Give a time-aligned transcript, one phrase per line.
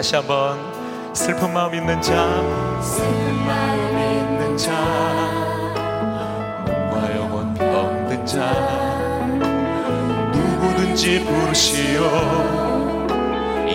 [0.00, 0.58] 다시 한번
[1.12, 2.14] 슬픈 마음 있는 자.
[2.80, 4.72] 슬픈 마음 있는 자.
[6.64, 8.50] 몸과 영혼 병든 자.
[10.32, 12.00] 누구든지 부르시오.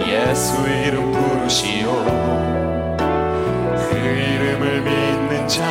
[0.07, 1.93] 예수 이름 부르시오.
[3.77, 5.61] 그 이름을 믿는 자.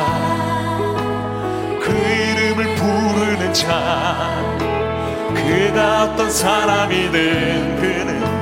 [1.81, 4.41] 그 이름을 부르는 자.
[5.33, 8.34] 그가 어떤 사람이든 그는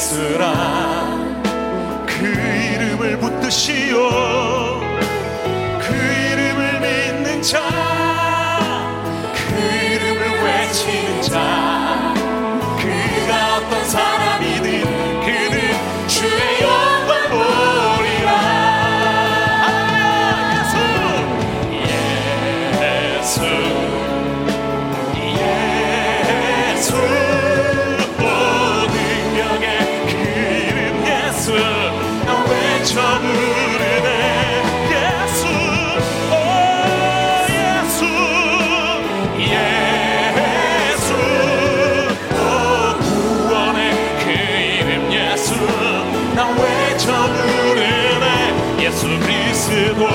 [0.00, 1.18] 예수라.
[2.06, 4.59] 그 이름을 붙드시오
[49.90, 50.06] 그리스도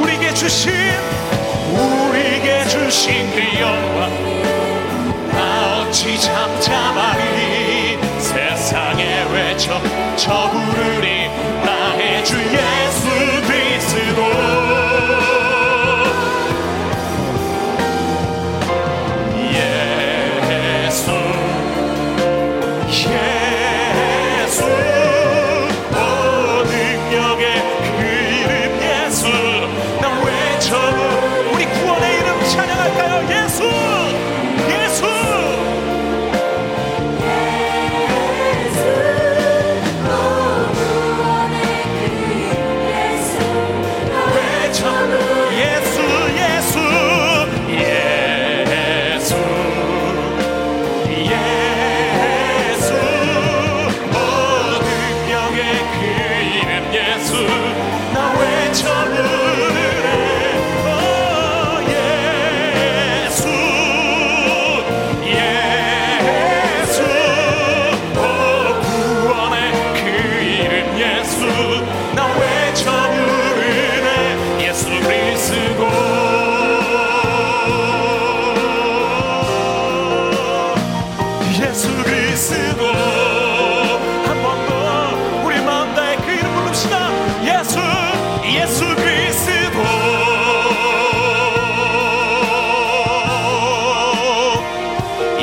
[0.00, 0.72] 우리에게 주신
[1.70, 4.10] 우리에게 주신 그 영광.
[5.32, 9.80] 나 어찌 잠잠하리 세상에 외쳐
[10.16, 10.97] 저 부르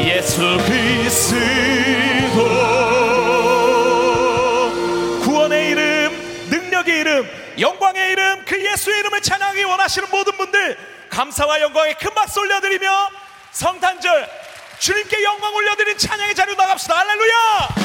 [0.05, 1.35] 예수 그리스도
[5.23, 7.27] 구원의 이름 능력의 이름
[7.59, 10.77] 영광의 이름 그 예수의 이름을 찬양하기 원하시는 모든 분들
[11.09, 13.09] 감사와 영광의 큰 박수 올려드리며
[13.51, 14.29] 성탄절
[14.77, 16.99] 주님께 영광 올려드린 찬양의 자리로 나갑시다.
[16.99, 17.84] 할렐루야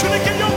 [0.00, 0.49] Should I give you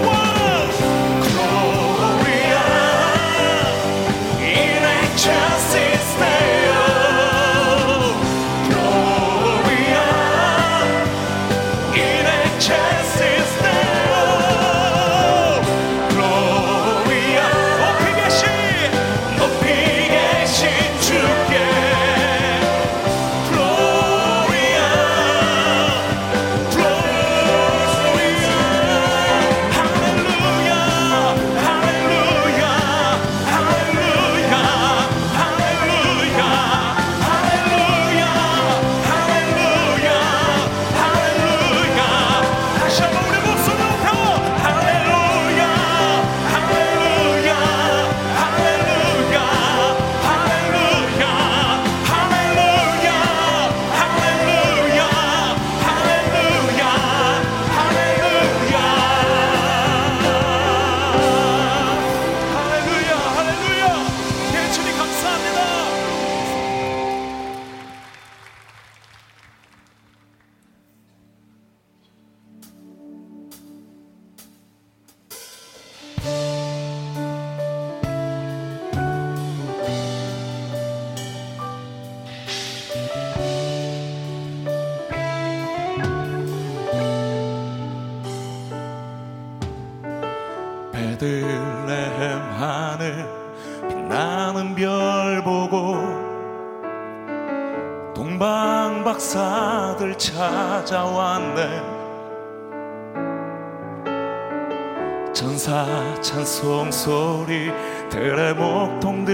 [105.34, 105.86] 전사
[106.22, 107.72] 찬송 소리
[108.10, 109.34] 들의 목통들에게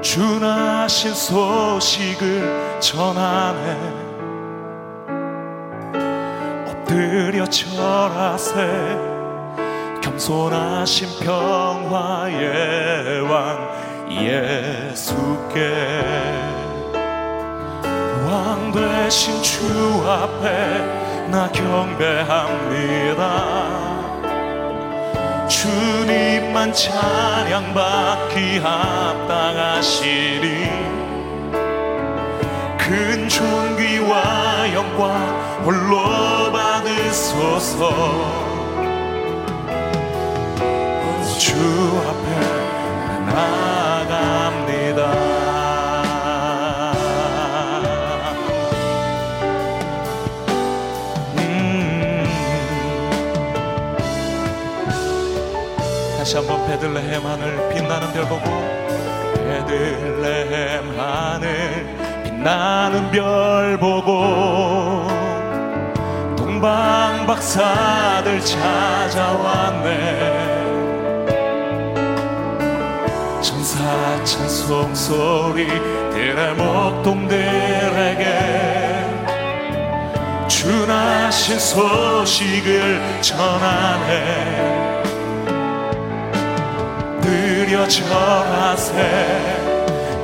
[0.00, 3.76] 주나신 소식을 전하네.
[6.66, 8.54] 엎드려 절하세.
[10.02, 13.58] 겸손하신 평화의 왕
[14.10, 15.70] 예수께.
[18.26, 20.99] 왕 되신 주 앞에
[21.30, 23.20] 나 경배합니다.
[25.46, 30.00] 주님만 찬양받기 합당하시니
[32.76, 35.14] 큰 존귀와 영광
[35.64, 37.90] 홀로 받으소서.
[41.38, 41.54] 주
[42.08, 42.59] 앞에
[56.30, 58.44] 다시 한번 베들레헴 하늘 빛나는 별 보고
[59.34, 65.08] 베들레헴 하늘 빛나는 별 보고
[66.36, 69.90] 동방 박사들 찾아왔네.
[73.42, 75.66] 천사 찬 송 소리
[76.12, 78.24] 들의 목동들에게
[80.46, 84.79] 주나신 소식을 전하네
[87.70, 88.92] 드려 절하세.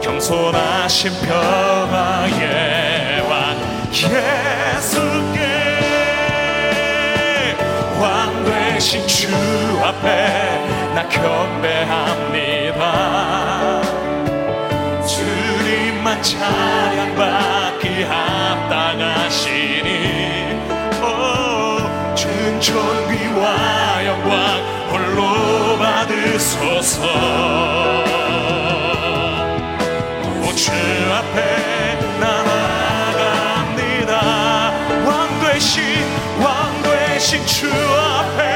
[0.02, 3.56] 겸손하신 평화의 왕
[3.92, 5.38] 예수께.
[8.00, 9.28] 왕 되신 주
[9.80, 12.82] 앞에 나 경배합니다.
[15.06, 19.46] 주님만 찬양받기 합당하시니.
[21.00, 21.06] 오,
[22.16, 23.05] 준존
[30.45, 30.71] 오주
[31.12, 34.12] 앞에 나아갑니다.
[35.05, 35.83] 왕 되신
[36.40, 38.55] 왕 되신 주 앞에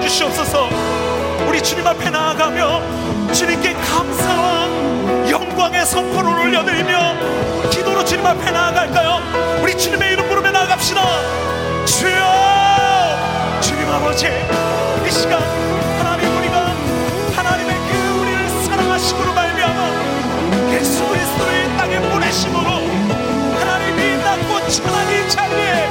[0.00, 0.68] 주시옵소서.
[1.48, 2.82] 우리 주님 앞에 나아가며
[3.32, 4.68] 주님께 감사와
[5.28, 9.60] 영광의 선포를 올려드리며 기도로 주님 앞에 나아갈까요?
[9.62, 11.00] 우리 주님의 이름 부르며 나아갑시다.
[11.84, 13.60] 주여!
[13.60, 15.42] 주님 아버지 이 시간
[15.98, 16.74] 하나님 우리가
[17.36, 22.70] 하나님의 그 우리를 사랑하심으로 말미암아 예수 그리스도의 땅에 보내심으로
[23.58, 24.10] 하나님이
[24.70, 25.89] 천한 이 자리에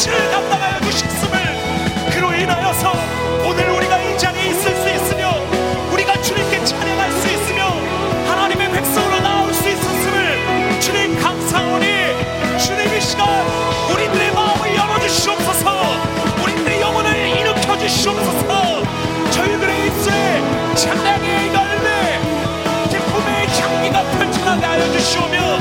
[0.00, 2.92] 모든 수치를 감당하여 주셨음을 그로 인하여서
[3.44, 5.30] 오늘 우리가 이 자리에 있을 수 있으며
[5.92, 7.66] 우리가 주님께 찬양할 수 있으며
[8.26, 11.86] 하나님의 백성으로 나올 수 있었음을 주님 감사하오니
[12.58, 13.28] 주님 이 시간
[13.92, 15.70] 우리들의 마음을 열어주시옵소서
[16.44, 18.82] 우리들의 영혼을 일으켜 주시옵소서.
[19.30, 22.20] 저희들의 입술에 찬양의 열매
[22.88, 25.58] 기쁨의 향기가 펼쳐나게 하여 주시오며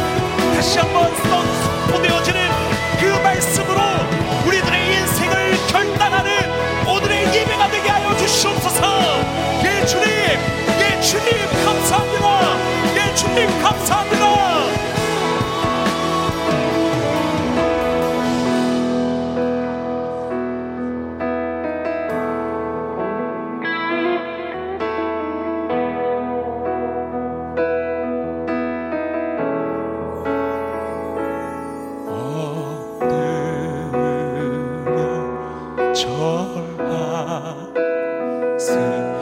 [0.55, 1.48] 다시 한번 선
[36.87, 39.18] 하세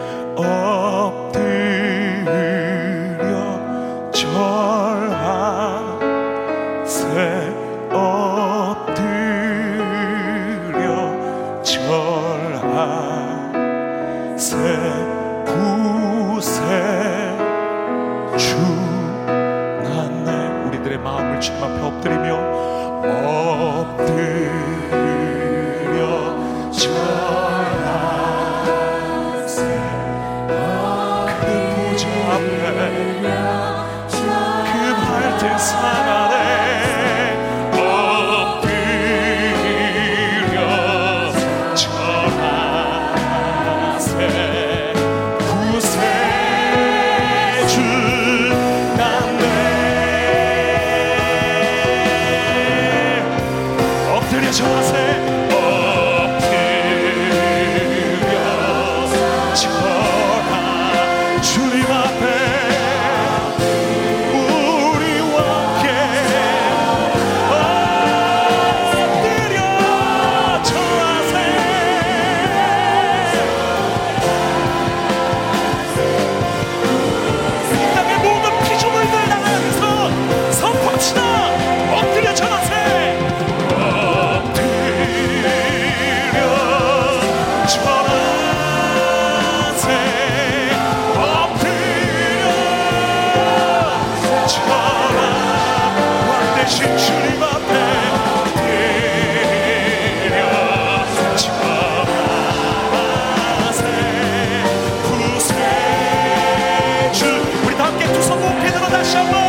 [109.17, 109.46] Come on.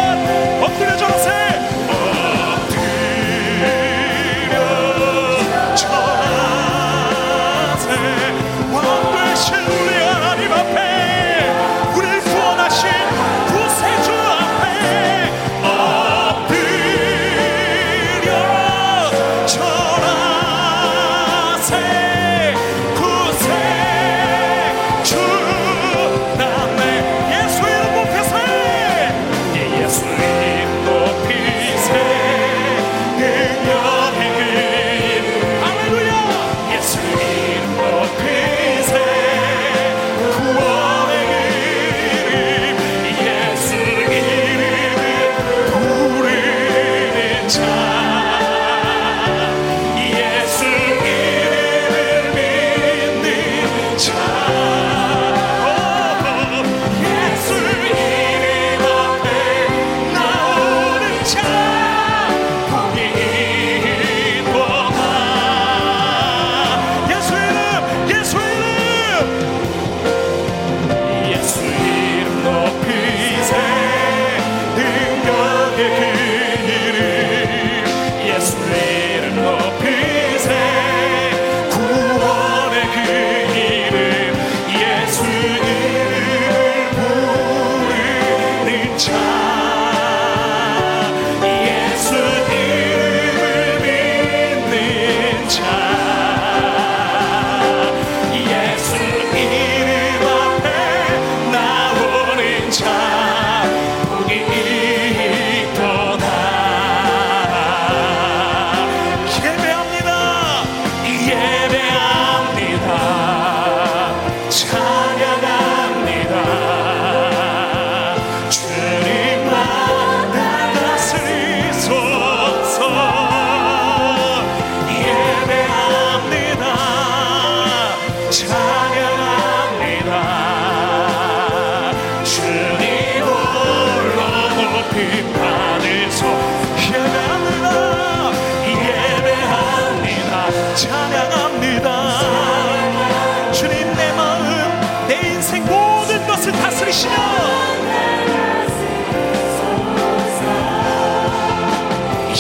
[47.49, 47.88] time.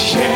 [0.01, 0.28] Yeah.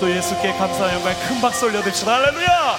[0.00, 2.14] 그리스도 예수께 감사와 영광 큰 박수 올려드립시다.
[2.14, 2.78] 할렐루야!